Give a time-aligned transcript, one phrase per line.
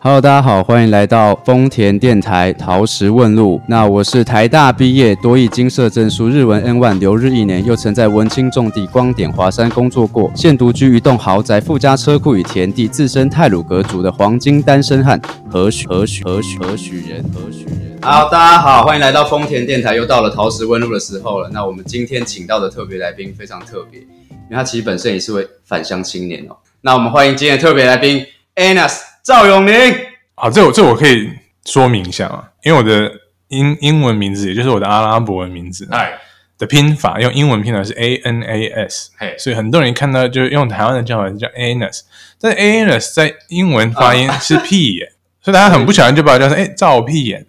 [0.00, 3.60] Hello，大家好，欢迎来到丰田电台陶石问路。
[3.66, 17.98] 那我是台大毕业，多益金色证书，日文 N one，留日一年，又曾在文青重地光点华山工作过，现独居一栋豪宅，附加车库与田地，自称泰鲁格族的黄金单身汉何许何许何许何许人何许人。
[18.00, 21.50] 好，大家好，欢迎来到丰田电台，又到了陶石问路的时候了。
[21.52, 26.56] 那我们今天请到的特别来宾非常特别，因为他其实本身也是位返乡青年哦。
[26.82, 28.24] 那我们欢迎今天的特别来宾
[28.54, 29.07] Anas。
[29.28, 29.94] 赵永宁，
[30.36, 31.30] 好，这我这我可以
[31.66, 33.12] 说明一下啊，因为我的
[33.48, 36.18] 英英文名字，也就是我的阿拉伯文名字，哎，
[36.56, 42.00] 的拼法用英文拼法是 A N A S，嘿，所以很多人一看到就是用台湾的叫法叫 Anas，
[42.40, 45.12] 但 Anas 在英文发音是屁眼，
[45.44, 47.46] 所以大家很不小心就把它叫成哎赵屁眼，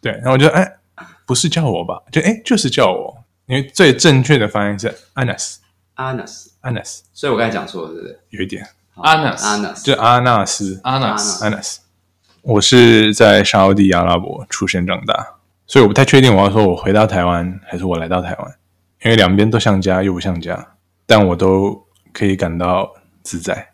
[0.00, 0.76] 对，然后我就哎
[1.26, 8.64] 不是叫我吧，就哎就是叫我，因为最正确的发音是 Anas，Anas，Anas，所以我刚才讲错了，对不对有一点，
[9.02, 11.76] 阿纳斯就阿纳斯阿纳斯斯，Anas，
[12.42, 15.34] 我是在沙烏地阿拉伯出生长大，
[15.66, 18.54] 所以我不太确定我要说我回到台湾还是我来到台湾，
[19.04, 20.74] 因为两边都像家又不像家，
[21.06, 22.90] 但我都可以感到
[23.22, 23.68] 自在，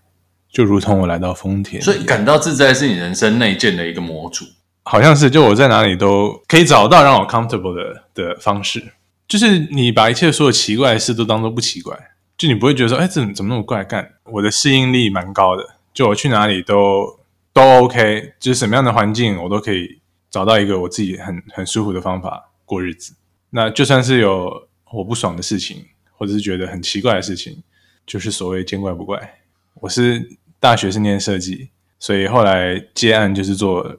[0.51, 4.45] 就如同我来到丰田，所以感到自在是你人生内建的一个模组。
[4.87, 8.93] 好像是就我在哪里都可以找到让我 comfortable 的的方式，
[9.27, 11.99] 就是你把一切所有奇怪的事都当做不奇怪，
[12.37, 14.15] 就你不会觉得说，哎，怎么怎么那么怪干？
[14.25, 17.21] 我的适应力蛮高的，就我去哪里都
[17.53, 23.15] 都 OK，就是什么样的环境我都可以找到一个我自己很很舒服的方法过日子。
[23.51, 27.63] 那就算是有我不爽的事情，或者是觉得很奇怪的事情，
[28.05, 29.39] 就是所谓见怪不怪。
[29.75, 31.69] 我是大学是念设计，
[32.01, 33.97] 所以后来接案就是做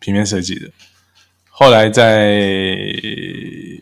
[0.00, 0.68] 平面设计的。
[1.48, 2.76] 后来在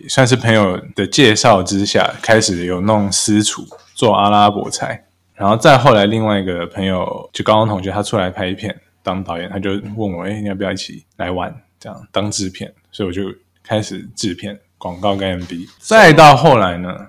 [0.08, 5.04] 算是朋友的介绍之下，开始有弄私厨，做阿拉伯菜。
[5.34, 11.52] 然后再后来，另外一个朋友就高中同学，他出来拍片当导演，他就问我：“哎，你要不要一起来玩？
[11.80, 13.22] 这样当制片？”所以我就
[13.62, 15.68] 开始制片广告跟 MV。
[15.80, 17.08] 再到后来呢，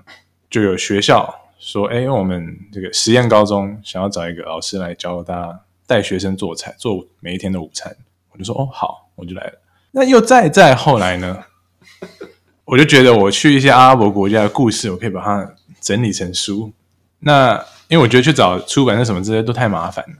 [0.50, 7.96] 就有学校说：“哎，我们这个实验高中想要找一个老师来教大家带学生做菜，做每一天的午餐。”
[8.32, 9.52] 我就说：“哦，好，我就来了。”
[9.92, 11.44] 那又再再后来呢，
[12.64, 15.54] 我就觉得我去一些阿拉伯国家的故事，我可以把它
[15.86, 16.72] 整理成书。
[17.20, 17.54] 那
[17.86, 20.16] 因为我觉得去找出版社什么这些都太麻烦了。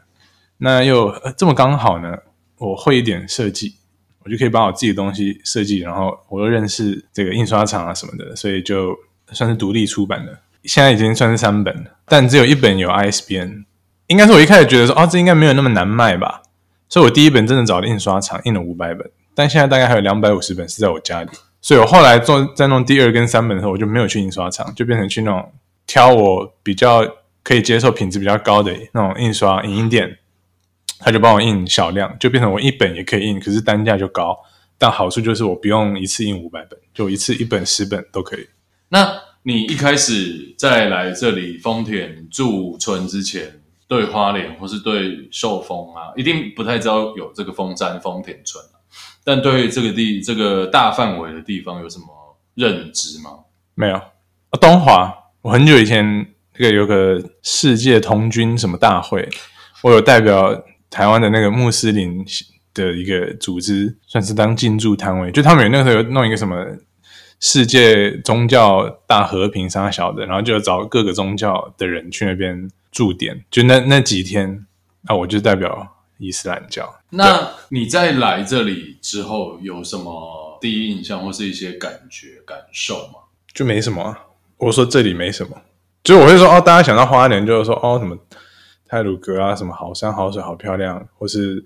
[0.59, 2.16] 那又、这么刚好呢，
[2.59, 3.75] 我会一点设计，
[4.21, 8.97] 我就可以把我自己的东西设计，然后我又认识这个印刷厂啊什么的，所以就
[9.32, 10.38] 算是独立出版的。
[10.62, 13.65] 现在已经算是三本了，但只有一本有 ISBN。
[14.06, 16.43] 应该是我一开始觉得说，哦，这应该没有那么难卖吧，
[16.88, 21.31] 所以我第一本真的找了印刷厂印了五百本，但现在大概还有两百五十本是在我家里。
[21.66, 25.53] 所以我后来做在弄第二跟三本的时候，我就没有去印刷厂，就变成去那种
[25.84, 27.04] 挑我比较
[27.43, 30.16] 可以接受品质比较高的那种印刷影印店，
[31.00, 34.38] 他就帮我印小量，就变成我一本也可以印，可是单价就高。
[34.78, 38.47] 但好处就是我不用一次印五百本，就一次一本十本都可以。
[38.91, 48.65] 那你一开始在来这里丰田驻村之前，对花莲或是对寿丰啊，一定不太知道有这个丰山丰田村。
[49.26, 52.06] 但对这个地这个大范围的地方有什么
[52.54, 53.41] 认知吗？
[53.75, 59.28] 没有，啊东华，我很久以前这个有个世界童军什么大会，
[59.82, 62.25] 我有代表台湾的那个穆斯林
[62.72, 66.64] 的一个组织，算是当进驻摊位，就他们有那个时候有弄一个什么
[67.41, 74.64] 世界宗教大和平啥小的，然后就找各个宗教的人去那边驻点，就那那几天，
[75.03, 76.96] 那我就代表伊斯兰教。
[77.11, 83.21] 那你在来这里之后有什么第一印象或是一些感觉感受吗？
[83.55, 84.21] 就没什么、啊。
[84.59, 85.56] 我说这里没什么，
[86.03, 88.17] 就是我会说哦，大家想到花莲就是说哦什么
[88.89, 91.65] 泰鲁阁啊，什么好山好水好漂亮，或是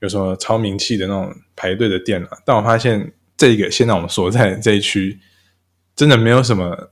[0.00, 2.38] 有什么超名气的那种排队的店啊。
[2.44, 5.20] 但我发现这个现在我们所在这一区，
[5.94, 6.90] 真的没有什么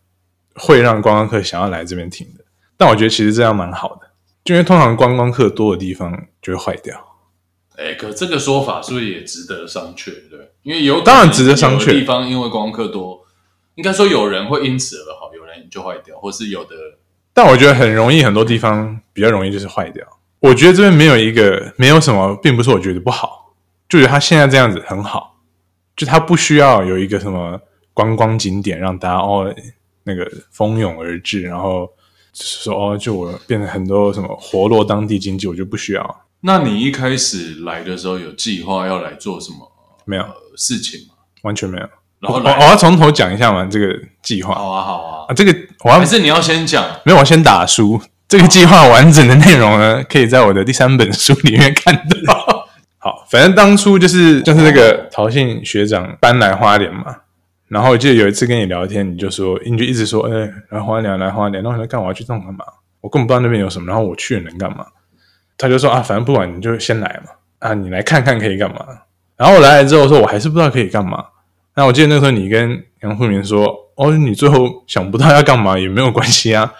[0.54, 2.44] 会让观光客想要来这边停的。
[2.76, 4.08] 但我觉得其实这样蛮好的，
[4.44, 7.07] 就因为通常观光客多的地方就会坏掉。
[7.78, 10.10] 哎，可这个说法是不是也值得商榷？
[10.28, 13.24] 对，因为有当然值得商榷地方因为观光客多，
[13.76, 16.74] 应该说有人会因此而好，有人就坏掉，或是有的
[17.32, 20.04] 但我觉得很容易，很多地方比较容易就是坏掉。
[20.40, 23.54] 我觉得这边没有一个没有什么，并不是我觉得不好，
[23.88, 25.36] 就觉得它现在这样子很好，
[25.96, 27.60] 就他不需要有一个什么
[27.94, 29.54] 观光景点让大家哦
[30.02, 31.88] 那个蜂拥而至，然后
[32.32, 39.70] 就是说哦，就我变得很多什么活络当地经济，我就不需要，那你一开始来的时候有计划要来做什么
[40.04, 41.14] 没有，呃事情吗？
[41.42, 41.88] 完全没有。
[42.20, 43.86] 然后我我我要从头讲一下嘛，这个
[44.22, 48.00] 计划好啊好啊啊，，这个我要还是你要先讲没有，我先打书。
[48.28, 51.94] 这个计划完整的内容呢， 可以在我的第三本书里面看
[52.26, 52.68] 到。
[53.00, 57.16] 好，反正当初就是就是那个陶信学长搬来花莲嘛，
[57.68, 62.64] 然后我记得有一次跟你聊天，你就说你就一直说，哎、来花莲来花莲，然后我说干嘛要去这种干嘛？
[63.00, 64.84] 我根本不知道那边有什么，然后我去了能干嘛？
[65.58, 68.78] 他就说啊，反正不管你就先来嘛，啊，你来看看可以干嘛？
[69.36, 71.22] 然后我来了之后说，我还是不知道可以干嘛。
[71.74, 76.72] 那我记得那时候你跟杨富明说，哦，你最后想不到要干嘛也没有关系啊。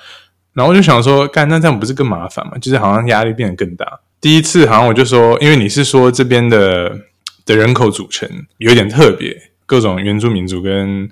[0.54, 2.54] 然后我就想说，干那这样不是更麻烦吗？
[2.60, 4.00] 就是好像压力变得更大。
[4.20, 6.98] 第一次好像我就说，因为你是说这边的
[7.46, 11.08] 的人口组成有点特别，各种原住民族跟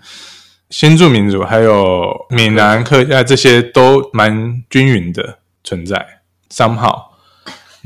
[0.71, 6.05] 先住民族，还有闽南客家这些都蛮均匀的存在。
[6.51, 7.01] somehow，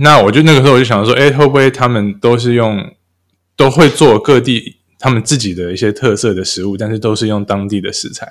[0.02, 2.90] 那我就那个时候我就想说，哎，会不会他们都是用
[3.56, 8.26] 都会做各地他们自己的一些特色的食物，但是都是用当地的食材。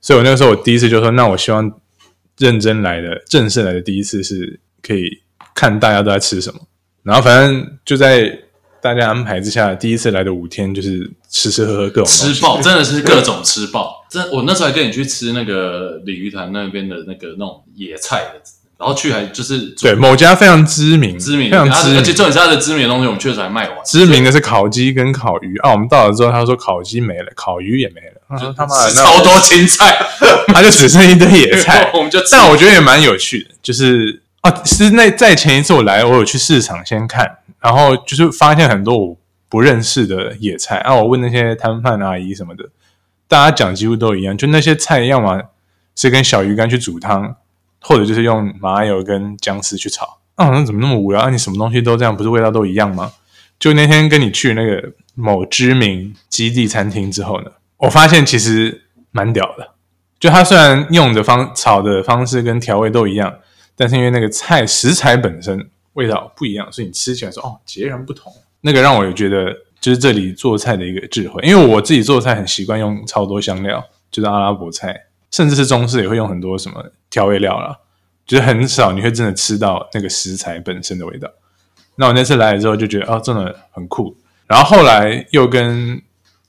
[0.00, 1.70] 所以我那个时候我第一次就说，那我希望
[2.38, 5.22] 认真来的正式来的第一次是可以
[5.54, 6.60] 看大家都在吃什么，
[7.02, 8.38] 然后反正就在
[8.80, 14.06] 大家安排之下，第一次来的五天就是吃吃喝喝各种吃爆，真的是各种吃爆。
[14.10, 18.40] 真，我那时候还跟你去吃那个鲤鱼潭那边的那个那种野菜的，
[18.78, 22.12] 然后去还就是对某家非常知名，知名，非常知名而且。
[22.12, 23.78] 重点是它的知名的东西，我们确实还卖完。
[23.84, 29.96] 知名的是烤鸡跟烤鱼啊，我们到了之后，他说烤鸡没了，烤鱼也没了，他说他妈的超多青菜，
[30.52, 39.16] 他就只剩一堆野菜， 我们就吃但我觉得也蛮有趣的，就是哦，是那在前一次我来，我有去市场先看，然后就是发现很多我
[39.48, 42.64] 不认识的野菜啊，我问那些摊贩阿姨什么的，
[43.26, 45.40] 大家讲几乎都一样，就那些菜要么
[45.94, 47.36] 是跟小鱼干去煮汤，
[47.80, 50.18] 或者就是用麻油跟姜丝去炒。
[50.36, 51.30] 那怎么那么无聊啊？
[51.30, 53.12] 你什么东西都这样，不是味道都一样吗？
[53.58, 58.82] 就那天跟你去那个某知名基地餐厅之后呢，我发现其实
[59.12, 59.70] 蛮屌的。
[60.20, 63.34] 就它虽然用的方炒的方式跟调味都一样，
[63.74, 68.30] 但是因为那个菜食材本身味道不一样，所以你吃起来说哦截然不同。
[68.60, 75.04] 那个让我也觉得就是这里做菜的一个智慧，因为我自己做菜很习惯用超多香料，就是阿拉伯菜，
[75.36, 77.76] 甚至是中式也会用很多什么调味料啦，
[78.24, 81.30] 就是很少你会真的吃到那个食材本身的味道。
[81.96, 84.16] 那我那次来了之后就觉得哦，真的很酷。
[84.46, 86.00] 然后后来又跟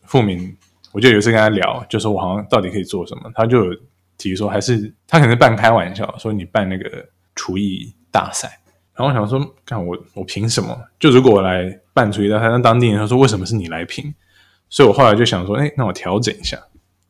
[0.06, 0.56] 富明，
[0.94, 3.78] 我就有一次跟他聊，就说我好像到底可以做什么，他就有
[4.18, 7.06] 提说还是他可能半开玩笑说你办那个
[7.36, 8.57] 厨艺大赛。
[8.95, 10.74] 然后我想说，看我我凭什么？
[10.98, 14.16] 就如果我来办厨艺大赛，那当地人他说为什么是你来评？
[14.69, 16.57] 所以我后来就想说，哎，那我调整一下，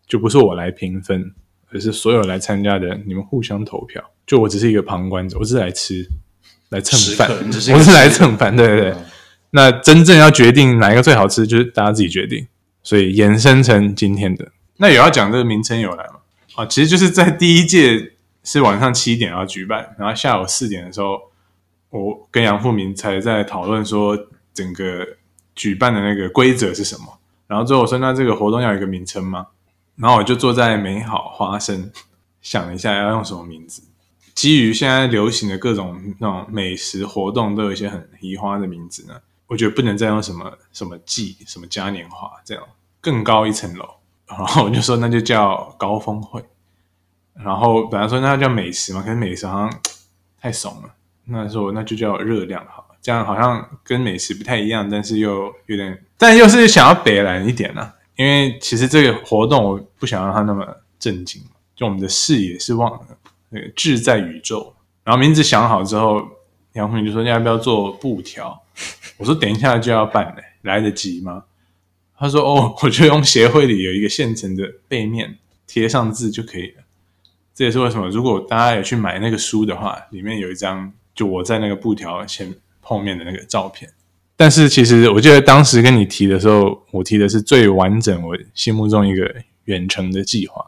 [0.08, 1.34] 就不是我来评分，
[1.72, 4.04] 而是所有来参加的人，你们互相投票。
[4.26, 6.08] 就我只是一个旁观者，我只是来吃，
[6.70, 7.30] 来蹭饭
[7.74, 8.96] 我是来蹭饭，对对对。
[9.52, 12.48] 那真正要决定哪一个最好吃，就是大家自己决定。
[12.84, 14.50] 所以延伸成今天的。
[14.78, 16.20] 那有要讲这个名称由来吗？
[16.56, 21.20] 啊，其实就是在第一届是晚上七点要举办，然后下午四点的时候，
[21.90, 24.18] 我跟杨富明才在讨论说
[24.54, 25.06] 整个
[25.54, 27.20] 举办的那个规则是什么。
[27.48, 29.48] 然后最后我说，那这个活动要有一个名称吗？
[29.98, 31.92] 然后我就坐在美好花生
[32.42, 33.84] 想一下要用什么名字。
[34.34, 39.16] 基于现在流行的各种那种美食活动，都有一些很移花的名字呢。
[39.48, 42.64] 我觉得不能再用什么什么季、什么嘉年华这样
[43.02, 43.90] 更高一层楼。
[44.28, 46.44] 然后我就说那就叫高峰会。
[47.34, 49.80] 然后本来说那叫美食嘛，可是美食好像
[50.40, 50.94] 太怂了。
[51.26, 60.66] 那说那就叫热量好了，这样好像跟美食不太一样，但是又有点，但又是想要北蓝一点呢、因为其实这个活动我不想让它那么
[61.00, 61.42] 震惊，
[61.76, 63.00] 就我们的视野是望
[63.50, 64.76] 那个志在宇宙。
[65.04, 66.28] 然后名字想好之后，
[66.74, 68.62] 杨红就说你要不要做布条？
[69.18, 71.46] 我说等一下就要办嘞，来得及吗？
[72.18, 76.84] 他说哦， 我就用协会里有一个现成的背面贴上字就可以了。
[77.54, 83.92] 这也是为什么，如果大家有去买那个书的话，里面有一张就我在那个布条前后面的那个照片。
[84.40, 90.64] 但是其实我记得当时跟你提的时候，我提的是最完整我心目中一个远程的计划，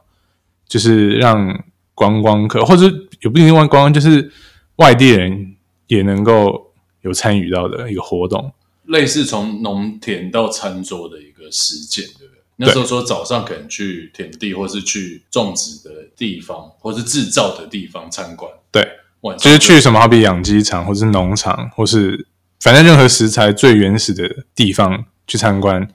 [0.67, 2.85] 就是让观光客或者
[3.21, 4.31] 也不一定观光，就是
[4.77, 5.55] 外地人
[5.87, 8.51] 也能够有参与到的一个活动。
[8.85, 12.41] 类似从农田到餐桌的一个实践，对不对？
[12.55, 18.51] 那时候说早上可能去田地，或是去种植的地方，或是制造的地方参观。
[18.71, 18.85] 对，
[19.21, 22.25] 晚上就是去什么，好比养鸡场，或是农场，或是
[22.61, 25.87] 反正任何食材最原始的地方去参观，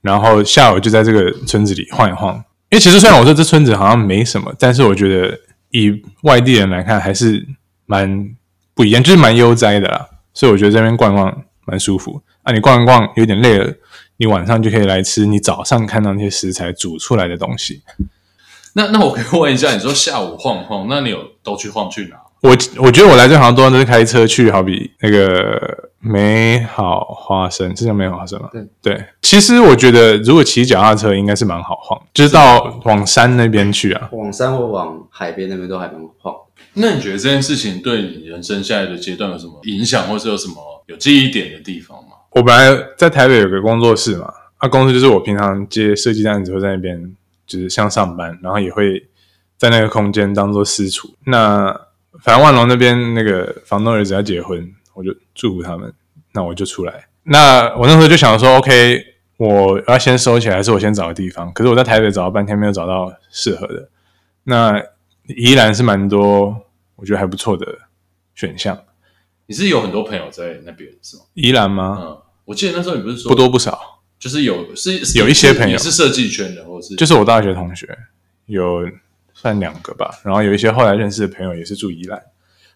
[0.00, 2.36] 然后下午就在这个村子里晃一晃。
[2.70, 5.38] 因为其实虽然我说这村子好像没什么，但是我觉得
[5.70, 7.46] 以外地人来看还是
[7.86, 8.30] 蛮
[8.74, 10.08] 不一样，就是蛮悠哉的啦。
[10.32, 12.22] 所以我觉得这边逛逛蛮舒服。
[12.42, 13.74] 啊，你逛一逛有点累了，
[14.16, 17.82] 你晚上就可以来吃你早上看到那些食材煮出来的东西。
[18.72, 22.16] 那那我可以问一下，你说下午晃晃，那你有都去晃去哪？
[22.42, 28.48] 我我觉得我来这好像多都是开车去，好比那个美好花生是叫美好花生吗？
[28.52, 34.08] 对对，其实我觉得如果骑脚踏车应该是蛮好晃，就是到往山那边去啊。
[34.12, 36.34] 往山或往海边那边都还蛮晃。
[36.74, 40.54] 那你觉得这件事情对你人生下来的阶段有什么影响，或是有什么
[40.86, 42.10] 有记忆点的地方吗？
[42.30, 47.14] 我本来在台北有个工作室嘛，啊，公司就是我平常接设计单子会在那边
[47.46, 49.06] 就是像上班，然后也会
[49.58, 51.12] 在那个空间当做私厨。
[51.26, 51.74] 那
[52.22, 55.92] 反正万隆那边那个房东儿子要结婚，我就祝福他们，
[56.32, 57.06] 那我就出来。
[57.24, 59.04] 那我那时候就想说，OK，
[59.36, 61.52] 我要先收起来，还是我先找个地方？
[61.52, 63.88] 可是我在台北找了半天，没有找到适合的。
[64.44, 64.82] 那
[65.26, 66.66] 宜兰是蛮多，
[66.96, 67.66] 我觉得还不错的
[68.34, 68.78] 选项。
[69.46, 71.22] 你是有很多朋友在那边是吗？
[71.34, 71.98] 宜兰吗？
[72.00, 77.98] 嗯，我记得那时候你不是说不多不少，就是有是是有一些朋友你是设计圈的，或是就是我大学同学
[78.46, 78.88] 有
[79.34, 82.22] 算两个吧，然后有一些后来认识的朋友也是住宜兰，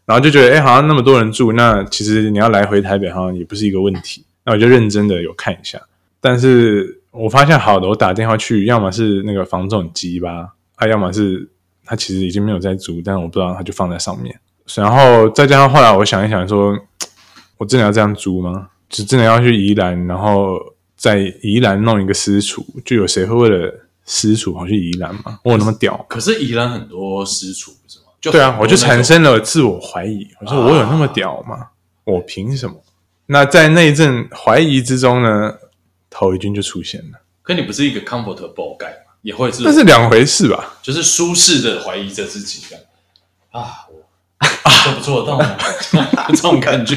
[0.06, 4.24] 然后就觉得哎，诶好像那么多人住，那其实你要来回台北好像也不是一个问题。
[4.44, 5.80] 那我就认真的有看一下，
[6.20, 11.48] 但是我发现好的，我打电话去，要么是那个房仲很鸡巴，啊，要么是
[11.84, 14.38] 他其实已经没有在租，但我不知道他就放在上面。
[14.74, 16.76] 然后再加上后来我想一想说，
[17.56, 18.68] 我真的要这样租吗？
[18.90, 20.58] 就真的要去宜兰，然后
[20.94, 23.72] 在宜兰弄一个私厨，就有谁会为了
[24.04, 25.40] 私厨跑去宜兰吗？
[25.42, 26.04] 我有那么屌？
[26.08, 27.72] 可是宜兰很多私厨？
[28.24, 30.26] 就对啊，我就产生了自我怀疑。
[30.40, 31.68] 我说我有那么屌吗？
[32.04, 32.74] 我凭什么？
[33.26, 35.52] 那在那一阵怀疑之中呢，
[36.08, 39.12] 陶一军就出现了，可你不是一个 comfortable guy 吗？
[39.20, 40.78] 也会是，那是两回事吧？
[40.80, 42.84] 就是舒适的怀疑着自己这样
[43.50, 43.86] 啊，
[44.40, 45.56] 我做不做得到吗？
[46.28, 46.96] 这种感觉，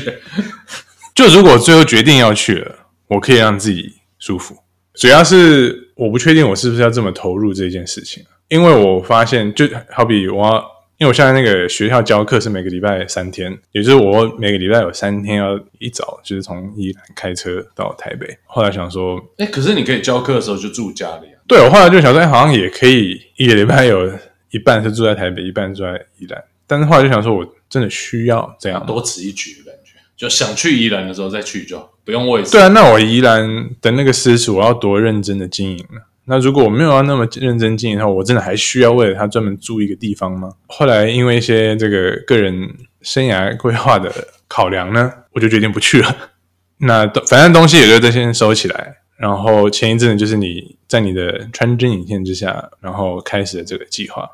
[1.13, 2.73] 就如果最后决定要去了，
[3.07, 4.55] 我可以让自己舒服。
[4.93, 18.35] 主要是我不确定我是不是要这么投入这件事情，因为我发现，就好比我要，因为我现在那个学校教课是每个礼拜三天，也就是我每个礼拜有三天要一早就是从宜兰开车到台北。
[18.45, 24.11] 后来想说，哎，可是你可以教课的时候就住家里啊，对我后来就想说，哎，好像也可以一个礼拜有
[24.49, 26.43] 一半是住在台北，一半住在宜兰。
[26.65, 28.83] 但是后来就想说，我真的需要这样？
[28.87, 33.47] 多此一举的感觉，就想去宜兰的时候再去就好，不用为对啊，那我宜兰
[33.81, 36.01] 的那个私塾，我要多认真的经营呢？
[36.29, 40.51] 那如果我没有要那么认真经营的话，我真的还需要为了他专门租一个地方吗？
[40.67, 42.53] 后来因为一些这个个人
[43.01, 44.11] 生涯规划的
[44.47, 46.15] 考量呢，我就决定不去了。
[46.79, 48.97] 那反正东西也就这先收起来。
[49.15, 54.29] 然后前一阵子就是你在你的穿针引线之下，然后开始了这个计划。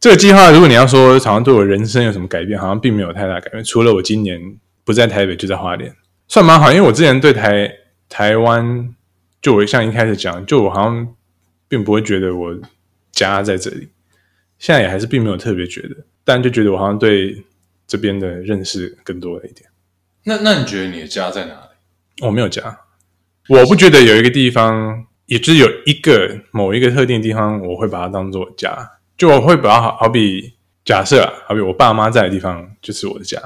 [0.00, 3.62] 这个计划，如果你要说好像对我人生有什么改变，好像并没有太大改变。
[3.62, 4.40] 除了我今年
[4.84, 5.92] 不在台北，就在花莲，
[6.28, 6.72] 算蛮好。
[6.72, 7.70] 因为我之前对台
[8.08, 8.94] 台湾，
[9.40, 11.14] 就我像一开始讲，就我好像
[11.68, 12.58] 并不会觉得我
[13.12, 13.88] 家在这里，
[14.58, 17.44] 现在也还是并没有特别觉得，但就觉得我好像对
[17.86, 19.68] 这边的认识更多了一点。
[20.24, 22.26] 那那你觉得你的家在哪里？
[22.26, 22.80] 我没有家，
[23.48, 28.90] 我不觉得有一个地方，也就是有一个某一个特定地方，我会把它当做家。
[29.16, 30.54] 就我会把它好好比
[30.84, 33.38] 假设啊，好比我爸妈在的地方就是我的家，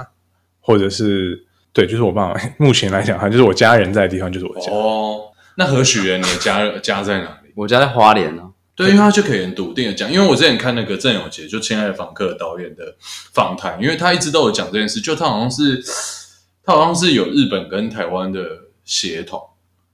[0.61, 2.41] 或者是对，就是我爸妈。
[2.59, 4.73] 目前来讲，哈，就是我家人在的地方就是我的家。
[4.73, 7.51] 哦，那何许人，你的家家在哪里？
[7.55, 12.97] 我家在花莲呢、对，因为他就可以很笃定的讲，因为我之前看那个郑永杰就《亲爱的访客》导演的
[13.33, 15.81] 访谈，因为他一直都有讲这件事，就他好像是
[16.65, 18.41] 他好像是有日本跟台湾的
[18.85, 19.41] 协同，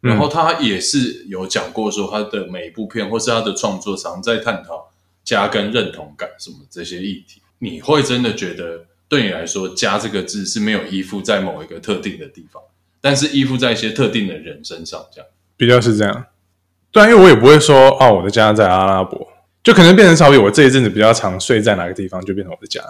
[0.01, 4.91] 然后他也是有讲过说他的每一部片或是他的创作常在探讨
[5.23, 7.43] 家跟认同感什么这些议题。
[7.59, 12.63] 你会真的觉得对你来说“家”这个字是没有依附在某一个特定的地方，
[13.03, 15.29] 但是依附在一些特定的人身上，这样。
[15.61, 16.25] 比较是这样。
[16.91, 19.29] 对啊，因为我也不会说哦，我的家在阿拉伯，
[19.63, 22.81] 就可能变成稍微我这一阵子比较常睡在哪个地方，就变成我的家。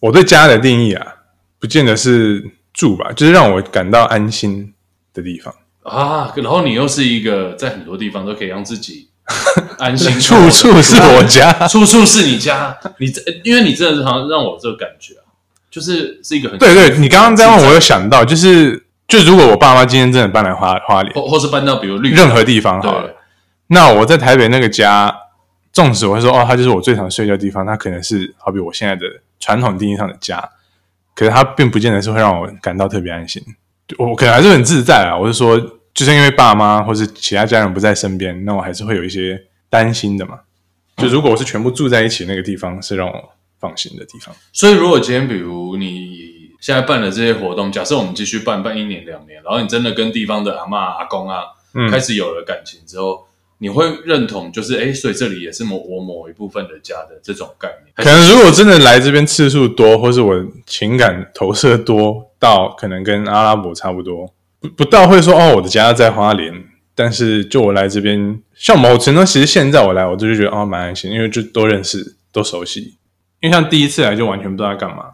[0.00, 1.04] 我对家的定义啊，
[1.58, 4.72] 不见得是住吧，就是让我感到安心
[5.12, 5.52] 的地方。
[5.82, 9.08] 啊，然后你又是一个在很多地方都可以让自己
[9.78, 11.52] 安心，处处是我家。
[11.66, 12.78] 处处是你家。
[12.98, 15.26] 你这，因为你真的是好像让我有这个感觉啊，
[15.68, 23.14] 就是是一个很对对，你刚刚这样问，我有想到，就是就如果我爸妈今天真的搬来花花莲，或或是搬到比如绿任何地方好了，
[23.68, 25.14] 那我在台北那个家，
[25.72, 29.06] 纵使我会说哦，它就是我最常睡觉的地方，它可能是好比我现在的
[29.38, 30.50] 传统定义上的家，
[31.14, 33.42] 可是它并不见得是会让我感到特别安心。
[33.98, 35.56] 我可能还是很自在啊，我是说，
[35.94, 40.40] 就是因为爸妈或是其他家人不在身边，那我还是会有一些担心的嘛。
[40.96, 43.12] 就如果我是全部住在一起，那个地方是让我
[43.60, 44.34] 放心的地方。
[44.52, 46.15] 所以如果今天比如你
[46.60, 51.42] 现在办的这些活动，假设我们继续办办一年两年，然后你真的跟地方的阿嬷阿公啊，
[51.74, 53.26] 嗯开始有了感情之后。
[53.58, 57.90] 你会认同，就是哎，所以这里也是某我某一部分的家的这种概念。
[57.96, 60.34] 可能如果真的来这边次数多，或是我
[60.66, 66.52] 情感投射多到可能跟阿拉伯差不多，不不到会说哦我的家在花莲，
[66.94, 72.98] 但是就我来这边，像某程度其实现在我来我就觉得哦蛮安心，因为就都认识都熟悉，
[73.40, 75.04] 因为像第一次来就完全不知道在干嘛，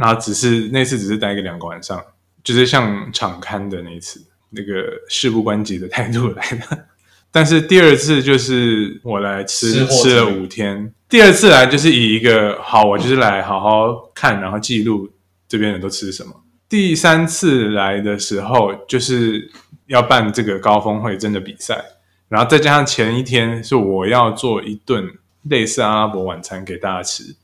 [0.00, 2.02] 然后只是那次只是待个两个晚上，
[2.42, 6.86] 就是像场刊的那一次那个事不关己的态度来的。
[7.30, 15.08] 但是第二次就是我来吃吃了五天，第二次来就是以一个好，我就是来好好看，然后记录
[15.46, 16.32] 这边人都吃什么。
[16.68, 19.48] 第三次来的时候，就是
[19.86, 21.84] 要办这个高峰会真的比赛，
[22.28, 25.08] 然后再加上前一天是我要做一顿
[25.42, 27.36] 类似阿拉伯晚餐给大家吃，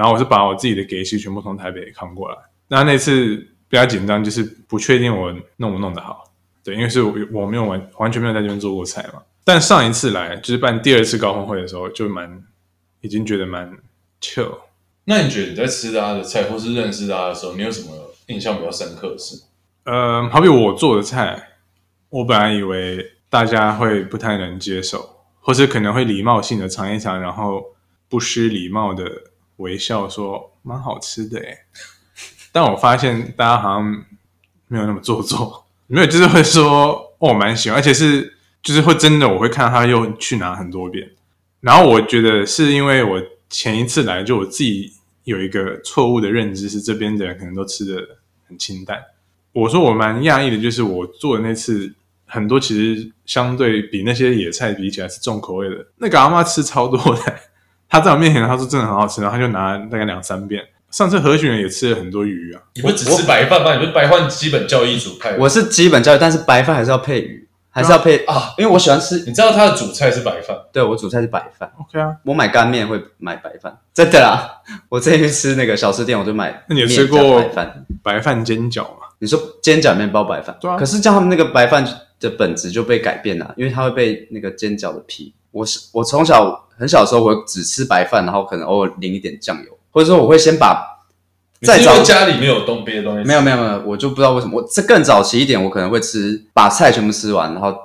[0.00, 2.36] 然后我是把我自己的给息全部从台北扛过来。
[2.68, 3.36] 那那次
[3.68, 6.24] 比较紧张，就是不确定我弄不弄得好。
[6.64, 9.20] 对，因为是我我没有完完全没有在这边做过菜嘛。
[9.44, 12.42] 但上一次来就是办第二次高峰会的时候，就蛮
[13.02, 13.70] 已经觉得蛮
[14.22, 14.54] chill。
[15.04, 19.42] 那你觉得你在吃大家的菜，或是认识大家的时候，你有什么印象比较深刻的事？
[19.84, 21.42] 呃，好比我做的菜，
[22.08, 25.06] 我本来以为大家会不太能接受，
[25.40, 27.62] 或是可能会礼貌性的尝一尝，然后
[28.08, 29.04] 不失礼貌的
[29.60, 31.58] 微笑说蛮好吃的诶。
[32.52, 34.04] 但我发现大家好像
[34.68, 41.10] 没有那么做作， 没有就是会说哦我蛮喜欢，而且是就是会真的我会看到他又去拿很多遍，
[41.60, 44.92] 然后我觉得是因为我前一次来就我自己
[45.24, 49.00] 有一个错误的认知，是这边的人可能都吃的很清淡。
[49.52, 51.92] 我说我蛮讶异的，就是我做的那次
[52.26, 55.86] 很多其实相对比那些野菜比起来是重口味的。
[55.96, 57.36] 那个阿妈吃超多的，
[57.90, 60.62] 她在我面前他说真的很好吃，然后他就拿大概两三遍。
[60.90, 63.74] 上次何许人也吃了很多鱼啊，你不只吃白饭吗？
[63.74, 65.36] 你不是白饭基本教育主派？
[65.36, 69.18] 我是基本教育，但是白饭还是要配鱼，还是要配啊，因为我喜欢吃。
[69.26, 74.62] 你知道他的主菜是白饭，对我主菜是白饭，OK 啊，我买干面会买白饭，真的啦。
[74.88, 77.86] 我之前去吃那个小吃店，我就买那你有吃过白饭？
[78.02, 79.06] 白饭煎饺吗？
[79.20, 81.84] 你说煎饺面包白饭，对啊可是叫他们那个白饭
[82.18, 85.32] 的本质就被改变了，因为它会被那个煎饺的皮。
[85.52, 90.82] 我是我从小很小的时候，我只吃白饭，然后可能偶尔淋一点酱油，或者说我会先把
[91.60, 94.60] 你是因再早为家里没有东别的东西，没有没有没有，我就不知道为什么。
[94.60, 97.76] 我这更早期一点，我可能会吃把菜全部吃完，然后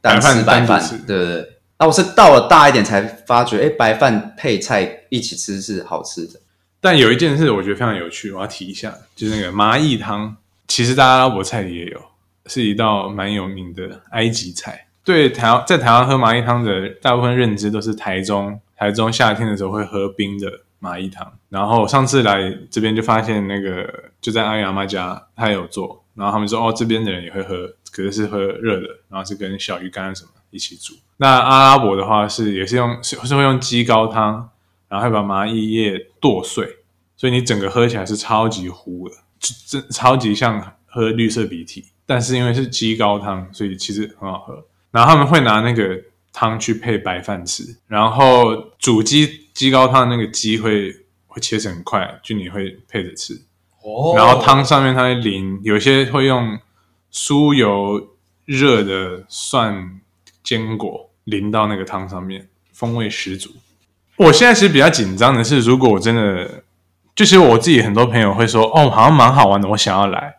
[0.00, 1.50] 单吃白饭对对对。
[1.78, 6.40] 那我是到了大一点才发觉，哎，白饭配菜一起吃是好吃的。
[6.80, 10.36] 但有一件事我觉得非常有趣，我要提一下，就是那个麻意汤，
[10.68, 12.00] 其实在阿拉伯菜里也有，
[12.46, 14.83] 是一道蛮有名的埃及菜。
[15.04, 21.30] 对台在台湾喝麻意汤的大部分认知都是台中，台中夏天的时候会喝冰的麻意汤。
[21.50, 30.94] 然后上次来这边就发现那个就在阿姨阿妈家，他有做，然后他们说哦这边的人也会喝，可是是喝热的，然后是跟小鱼干什么一起煮。
[31.18, 34.48] 那阿拉伯的话是也是用是是会用鸡高汤，
[34.88, 36.78] 然后会把麻叶叶剁碎，
[37.14, 41.84] 所以你整个喝起来是超级糊的，就真超级像喝绿色鼻涕。
[42.06, 44.64] 但是因为是鸡高汤，所以其实很好喝。
[44.94, 46.00] 然后他们会拿那个
[46.32, 50.92] 汤去配白饭吃，然后煮鸡鸡高汤那个鸡会
[51.26, 53.34] 会切成块，就你会配着吃。
[53.82, 56.56] 哦，然后汤上面它会淋，有些会用
[57.12, 58.10] 酥油
[58.44, 60.00] 热的蒜
[60.44, 63.50] 坚果淋到那个汤上面，风味十足。
[64.16, 66.62] 我现在其实比较紧张的是，如果我真的，
[67.16, 70.36] 就是我自己很多朋友会说，哦，好像蛮好玩的，我想要来。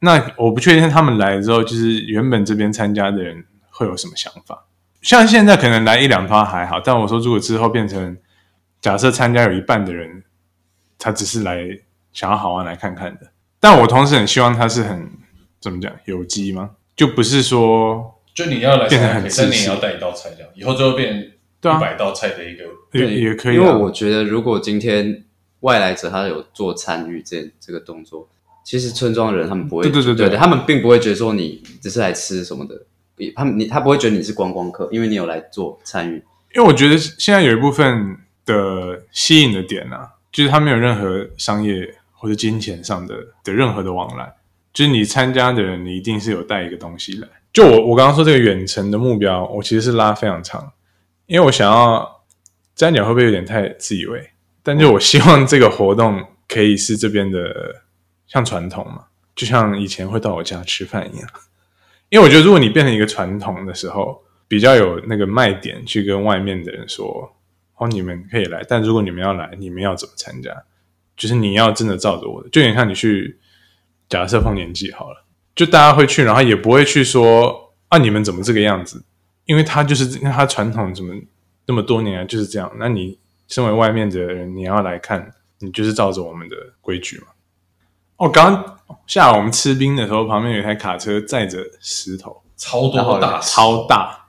[0.00, 4.66] 那我不确定他们来之后，就是原本这边参加的人会有什么想法。
[5.02, 8.16] 像现在可能来一两趟还好，但我说如果之后变成
[8.80, 10.22] 假设参加有一半的人，
[10.98, 11.62] 他只是来
[12.12, 15.10] 想要好玩来看看的，但我同时很希望他是很
[15.60, 16.70] 怎么讲有机吗？
[16.96, 22.64] 就不是说就你要来变成很参加可以，但你也要带一道菜这样，以后就会变对啊一百道菜的一个。
[22.92, 25.24] 也也可以、啊，因为我觉得如果今天
[25.60, 28.28] 外来者他有做参与这这个动作，
[28.64, 32.86] 其实村庄人他们不会，对对对对对他们并不会觉得说你只是来吃什么的，
[33.34, 36.22] 他们你他不会觉得你是观光客，因为你有来做参与。
[36.54, 44.32] 因为我觉得现在有一部分的吸引的点啊，就是他没有任何商业或者金钱上的的任何的往来，
[44.72, 47.28] 就是你参加的人，你一定是有带一个东西来。
[47.52, 50.72] 就我我刚刚说这个远程的目标，我其实是拉非常长，
[51.26, 52.22] 因为我想要
[52.74, 54.30] 这样讲会不会有点太自以为？
[54.62, 57.82] 但就我希望这个活动可以是这边的
[58.26, 59.04] 像传统嘛，
[59.36, 61.28] 就像以前会到我家吃饭一样。
[62.10, 67.34] 因为我觉得如果你变成一个传统的时候，比较有那个卖点去跟外面的人说，
[67.76, 70.50] 哦，你们可以来，但如果你们要来，你们要怎么参加？
[71.16, 73.38] 就是你要真的照着我的，就有点像你去
[74.08, 79.02] 假设丰年祭好了，就大家会去，然后也不会去说啊，你们怎么这个样子？
[79.46, 81.14] 因为他就是他传统怎么
[81.66, 87.26] 那么多年来就是这样，那你身为外面的人，你要来看，你就是照着我们的规矩嘛。
[88.16, 94.26] 哦，刚刚下午我们吃冰的时候，旁边有一台卡车载着石头，超多大石超大，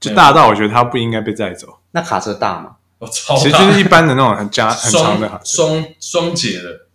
[0.00, 1.78] 就大到我觉得它不应该被载走。
[1.90, 2.76] 那卡车大吗？
[2.98, 5.88] 哦，超大，其实就是一般的那种很加 很长的卡双车。
[6.00, 6.86] 双双节的，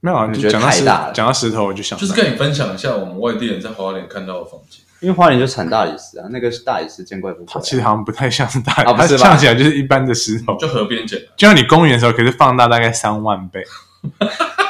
[0.00, 4.82] 没有啊，你觉得就讲到石太大了讲到石头，我就想，就是跟你分享一下我们外地人在花莲看到的风景。
[5.00, 7.54] 因为花莲就产大理石啊，那个是大理石见怪不怪啊。
[7.54, 13.64] 它其实好像不太像是大，啊不是吧它像起来就是一般的石头，就河边捡的，就像你公园的时候，可是放大大概三万倍。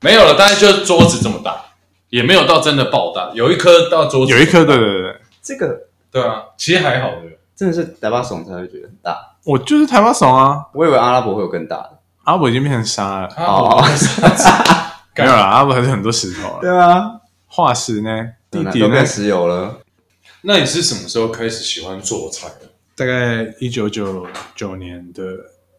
[0.00, 1.56] 没有了，大概就是桌子这么大，
[2.10, 5.80] 也没有到真的爆大，有一颗到桌子，有一颗，对对对对，这个
[6.10, 7.22] 对啊，其实还好的。
[7.56, 11.98] 真的是台巴怂才会觉得很大，我就是台湾怂啊，我以为阿拉伯会有更大的。
[12.24, 13.84] 阿伯已经变成沙了，哦 哦，
[15.16, 16.58] 没有了，阿伯还是很多石头了。
[16.60, 17.12] 对啊，
[17.46, 18.10] 化石呢？
[18.50, 19.06] 地底呢都变？
[19.06, 19.78] 石油了。
[20.42, 22.68] 那你是什么时候开始喜欢做菜的？
[22.94, 25.22] 大概一九九九年的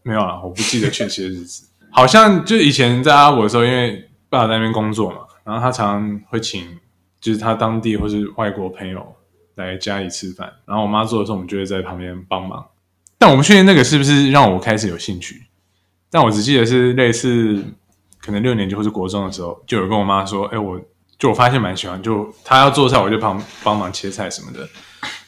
[0.01, 1.67] 没有了，我不记得确切的日子。
[1.91, 4.06] 好像就以前在阿伯的时候，因为
[4.37, 6.77] 爸在那边工作嘛，然后他常常会请
[7.19, 9.15] 就是他当地或是外国朋友
[9.55, 12.65] 来家里吃饭，然后我妈做的时候，我们就会在旁边帮忙。
[13.17, 15.43] 但我不确定那个是不是让我开始有兴趣，
[16.11, 17.63] 但我只记得是类似
[18.19, 20.79] 可能六年级或是国中的时候，就有跟我妈说，哎，我
[21.17, 24.67] 就我发现蛮喜欢，就她要做菜，我就帮帮忙切菜什么的。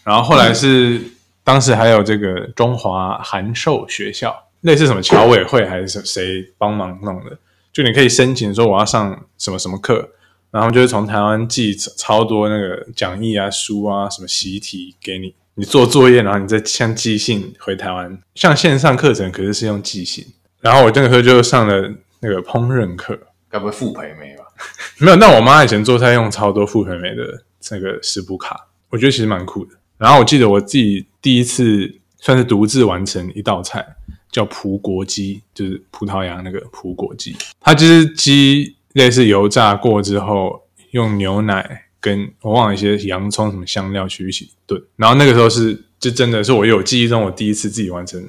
[0.04, 1.02] 然后后来是、
[1.44, 7.38] 当时还有这个中华函授学校，类似什么侨委会还是谁帮忙弄的，
[7.80, 10.10] 就你可以申请说我要上什么什么课，
[10.52, 20.26] 然后就是从台湾寄超多那个讲义啊、书啊、什么习题给你，你做作业，然后你再像寄信回台湾，像线上课程可是是用寄信。
[20.60, 21.90] 然后我那个时候就上了
[22.20, 23.18] 那个烹饪课，
[23.50, 24.44] 该不会傅培梅吧？
[25.00, 27.24] 没有，那我妈以前做菜用超多傅培梅的
[27.62, 29.72] 这个食谱卡，我觉得其实蛮酷的。
[29.98, 33.86] 然后我记得我自己第一次算是独自完成一道菜，
[34.32, 37.36] 叫葡国鸡，就是葡萄牙那个葡国鸡。
[37.60, 44.82] 它就是鸡类似油炸过之后，用牛奶跟我忘了一些洋葱什么香料去一起炖。
[44.96, 48.24] 然后那个时候是就真的是我有记忆中我第一次自己完成，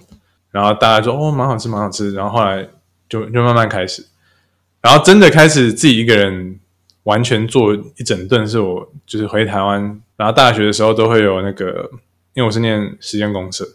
[0.51, 2.69] 然后大家说哦蛮好吃蛮好吃，然后后来
[3.09, 4.07] 就就慢慢开始。
[4.83, 6.59] 然后真的开始自己一个人
[7.03, 11.91] 完全做一整顿，是我就是回台湾，然后大学的时候都会有那个，
[12.35, 13.67] 因为我是念实验公社，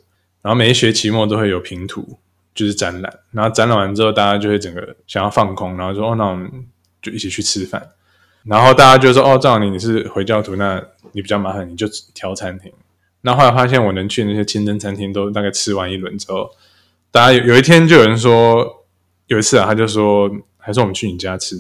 [0.46, 2.20] 然后每一学期末都会有评图，
[2.54, 6.48] 就是展览，然后展览完之后，大家就会整个想要放空，然后说哦，那我们
[7.02, 7.90] 就一起去吃饭，
[8.44, 10.80] 然后大家就说哦，照你你是回教徒，那
[11.14, 12.72] 你比较麻烦，你就挑餐厅。
[13.22, 16.48] 那后来发现我能去那些清真餐厅都大概吃完一轮之后，
[17.10, 18.86] 大家有有一天就有人说，
[19.26, 20.30] 有一次啊，他就说
[20.60, 21.56] 还是我们去你家吃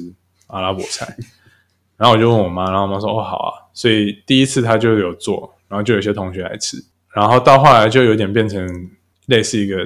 [0.45, 1.17] 阿拉伯菜，
[1.97, 6.77] 然后我就问我妈，然后我妈说哦好啊，所以第一次他就有做，然后就有些同学来吃，
[7.15, 8.67] 然后到后来就有点变成
[9.27, 9.77] 类似一个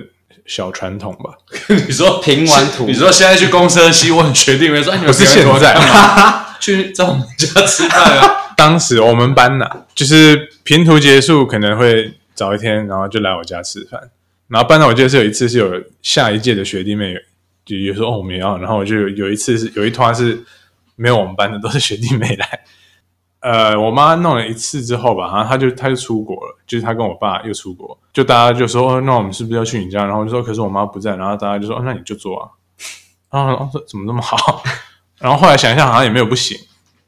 [0.45, 1.31] 小传统吧，
[1.87, 6.45] 你说平完图 你说现在去公社西问学弟妹说，哎，你们不是现在干嘛？
[6.59, 8.53] 去在 我们家吃饭啊？
[8.57, 14.09] 当时我们班呐、就是平图结束可能会早一天，然后就来我家吃饭。
[14.47, 17.13] 然后班上我记得是有一次是有下一届的学弟妹
[17.63, 20.43] 就有说哦我们也要，然后我就有有一次是有一团是
[20.95, 22.59] 没有我们班的，都是学弟妹来。
[23.41, 30.03] 呃，我妈弄了一次之后吧，然后她就她就出国了，就是她跟我爸又出国，就大家就说哦，那我们是不是要去你家？
[30.05, 32.49] 然后就说可是我妈不在，然后大家就说哦，那你就做啊。
[33.31, 34.61] 然后说怎么这么好？
[35.19, 36.57] 然后后来想一下好像也没有不行，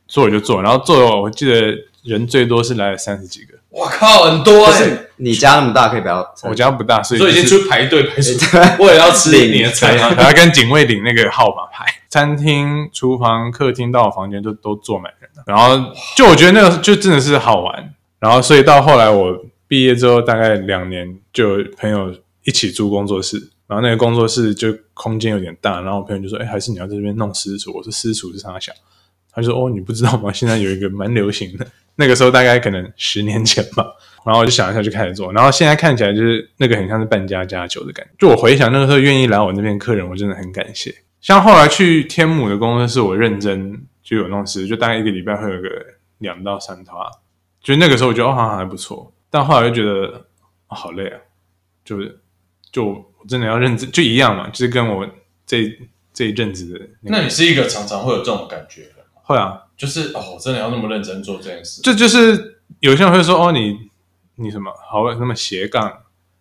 [0.07, 6.33] 做我就做，然后做了我记得人最多是来了三十几个，我靠，很多哎、可是你家那么大，可以不要？
[6.43, 10.09] 我家不大，所以所以已经就是出排队排出，为了 要吃你的菜啊。
[10.15, 11.85] 还要跟警卫领那个号码牌。
[12.09, 17.93] 餐厅、厨房、客厅到我房间都都坐满人了，然后就我觉得那个就真的是好玩。
[18.19, 19.33] 然后所以到后来我
[19.65, 28.73] 毕业之后大概两年，就有朋友一起租工作室，然后那个工作室就空间有点大，然后我朋友就说：“哎，还是你要在这边弄私厨。”我说：“私厨是啥小？”
[29.33, 30.31] 他就说：“哦，你不知道吗？
[30.31, 31.65] 现在有一个蛮流行的，
[31.95, 33.85] 那个时候大概可能十年前吧。”
[34.23, 38.11] 然后我就想一下就开始做，然后现在看起来就是那个很像是半家家酒的感觉。
[38.19, 40.93] 就我回想那个时候愿意来我那边客人，我真的很感谢。
[41.21, 45.69] 像后来去天母的工作室，我认真就有弄事，就大概一个礼拜会有个
[46.19, 47.09] 两到三套，
[47.63, 50.25] 就那个时候我觉得哦好像还不错，但后来就觉得、
[50.67, 51.19] 好累啊，
[51.83, 52.19] 就是
[52.71, 55.07] 就我真的要认真，就一样嘛，就是跟我
[55.47, 55.71] 这
[56.13, 58.83] 这一阵子的、那，你是一个常常会有这种感觉，
[59.31, 61.81] 会啊，就是哦，真的要那么认真做这件事？
[61.81, 63.77] 这就是有些人会说哦你
[64.35, 65.91] 你什么好那么斜杠，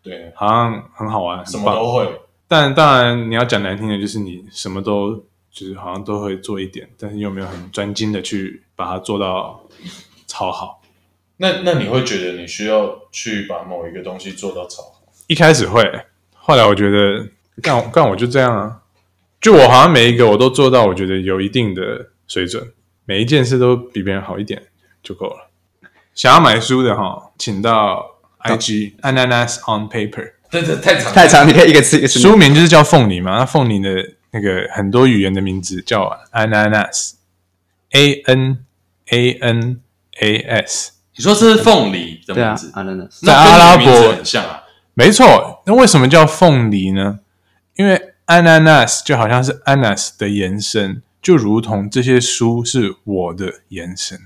[0.02, 1.74] 对，好像很好玩，什很棒。
[1.74, 2.20] 么都会。
[2.48, 5.14] 但当然你要讲难听的，就是你什么都
[5.50, 9.62] 就是好像都会做一点，但是又没有很专精的去把它做到
[10.26, 10.82] 超好。
[11.36, 15.02] 那那你会觉得你需要去把某一个东西做到超好？
[15.28, 15.82] 一开始会，
[16.34, 17.26] 后来我觉得
[17.62, 18.82] 干干我就这样啊，
[19.40, 22.72] 就我好像每一个我都做到，我觉得有一定的水准，
[23.10, 24.62] 每一件事都比别人好一点
[25.02, 25.50] 就够了。
[26.14, 28.06] 想要买书的哈，请到
[28.44, 33.90] IG Ananas on Paper，对对，太长太长，你可以一个字一个字书名就是叫凤梨嘛，那凤梨的
[34.30, 38.64] 那个很多语言的名字叫 Ananas，A N
[39.08, 39.80] A N
[40.20, 40.92] A S。
[41.16, 44.62] 你说这是凤梨的名字，，ananas，那在阿拉伯很像啊。
[44.94, 47.18] 没错，那为什么叫凤梨呢？
[47.74, 54.18] 因为 ananas 就好像是 anas 的延伸，就如同这些书是我的延伸，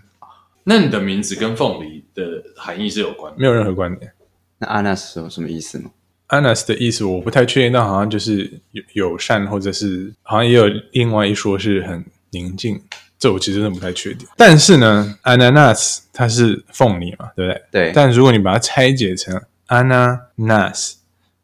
[0.63, 3.39] 那你的名字跟凤梨的含义是有关的。
[3.39, 4.13] 没有任何关联。
[4.59, 5.91] 那 anas 有什么意思吗
[6.29, 12.81] ？anas 的意思我不太确定，但好像就是友友善，或者是好像也有另外一说是很宁静，
[13.19, 14.27] 这我其实真的不太确定。
[14.37, 17.63] 但是呢，ananas 它是凤梨嘛，对不对？
[17.73, 20.95] 对，但如果你把它拆解成 ananas，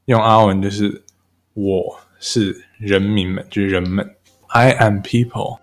[0.05, 1.03] 用阿文就是
[1.55, 4.09] 我是人民们，就是人们。
[4.53, 5.61] I am people.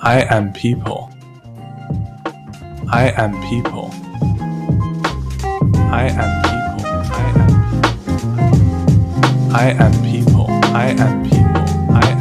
[0.00, 1.10] I am people.
[2.92, 3.90] I am people.
[5.90, 6.86] I am people.
[6.86, 7.34] I
[9.42, 9.50] am.
[9.52, 10.46] I am people.
[10.48, 11.96] I am people.
[11.96, 12.17] I